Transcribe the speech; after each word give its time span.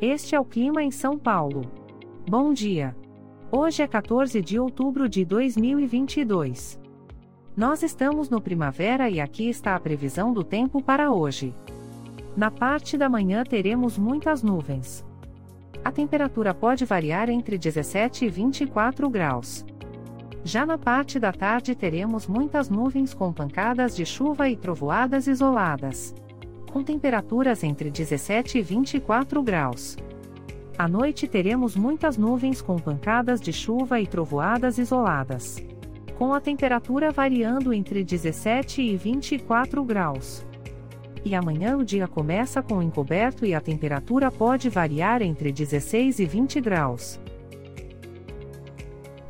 Este 0.00 0.34
é 0.34 0.40
o 0.40 0.44
clima 0.44 0.82
em 0.82 0.90
São 0.90 1.18
Paulo. 1.18 1.62
Bom 2.28 2.52
dia. 2.52 2.94
Hoje 3.50 3.82
é 3.82 3.86
14 3.86 4.42
de 4.42 4.58
outubro 4.58 5.08
de 5.08 5.24
2022. 5.24 6.78
Nós 7.56 7.82
estamos 7.82 8.28
no 8.28 8.38
primavera 8.38 9.08
e 9.08 9.22
aqui 9.22 9.48
está 9.48 9.74
a 9.74 9.80
previsão 9.80 10.34
do 10.34 10.44
tempo 10.44 10.82
para 10.82 11.10
hoje. 11.10 11.54
Na 12.36 12.50
parte 12.50 12.98
da 12.98 13.08
manhã 13.08 13.42
teremos 13.42 13.96
muitas 13.96 14.42
nuvens. 14.42 15.02
A 15.82 15.90
temperatura 15.90 16.52
pode 16.52 16.84
variar 16.84 17.30
entre 17.30 17.56
17 17.56 18.26
e 18.26 18.28
24 18.28 19.08
graus. 19.08 19.64
Já 20.44 20.66
na 20.66 20.76
parte 20.76 21.18
da 21.18 21.32
tarde 21.32 21.74
teremos 21.74 22.26
muitas 22.26 22.68
nuvens 22.68 23.14
com 23.14 23.32
pancadas 23.32 23.96
de 23.96 24.04
chuva 24.04 24.46
e 24.46 24.56
trovoadas 24.56 25.26
isoladas 25.26 26.14
com 26.76 26.82
temperaturas 26.82 27.64
entre 27.64 27.90
17 27.90 28.58
e 28.58 28.62
24 28.62 29.42
graus. 29.42 29.96
À 30.76 30.86
noite 30.86 31.26
teremos 31.26 31.74
muitas 31.74 32.18
nuvens 32.18 32.60
com 32.60 32.76
pancadas 32.76 33.40
de 33.40 33.50
chuva 33.50 33.98
e 33.98 34.06
trovoadas 34.06 34.76
isoladas. 34.76 35.56
Com 36.18 36.34
a 36.34 36.40
temperatura 36.40 37.10
variando 37.10 37.72
entre 37.72 38.04
17 38.04 38.82
e 38.82 38.94
24 38.94 39.82
graus. 39.84 40.46
E 41.24 41.34
amanhã 41.34 41.78
o 41.78 41.82
dia 41.82 42.06
começa 42.06 42.62
com 42.62 42.82
encoberto 42.82 43.46
e 43.46 43.54
a 43.54 43.60
temperatura 43.60 44.30
pode 44.30 44.68
variar 44.68 45.22
entre 45.22 45.50
16 45.50 46.18
e 46.18 46.26
20 46.26 46.60
graus. 46.60 47.18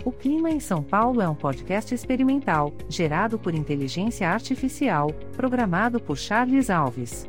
O 0.04 0.10
Clima 0.10 0.50
em 0.50 0.58
São 0.58 0.82
Paulo 0.82 1.20
é 1.20 1.28
um 1.28 1.34
podcast 1.36 1.94
experimental, 1.94 2.72
gerado 2.88 3.38
por 3.38 3.54
inteligência 3.54 4.28
artificial, 4.28 5.12
programado 5.36 6.00
por 6.00 6.16
Charles 6.16 6.70
Alves. 6.70 7.28